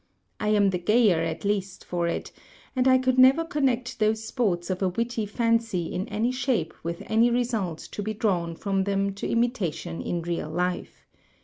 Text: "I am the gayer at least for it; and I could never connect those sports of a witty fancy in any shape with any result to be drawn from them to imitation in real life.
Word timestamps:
"I 0.39 0.47
am 0.47 0.71
the 0.71 0.79
gayer 0.79 1.21
at 1.21 1.45
least 1.45 1.85
for 1.85 2.07
it; 2.07 2.31
and 2.75 2.87
I 2.87 2.97
could 2.97 3.19
never 3.19 3.45
connect 3.45 3.99
those 3.99 4.23
sports 4.25 4.71
of 4.71 4.81
a 4.81 4.89
witty 4.89 5.27
fancy 5.27 5.93
in 5.93 6.09
any 6.09 6.31
shape 6.31 6.73
with 6.83 7.03
any 7.05 7.29
result 7.29 7.77
to 7.91 8.01
be 8.01 8.15
drawn 8.15 8.55
from 8.55 8.85
them 8.85 9.13
to 9.13 9.29
imitation 9.29 10.01
in 10.01 10.23
real 10.23 10.49
life. 10.49 11.05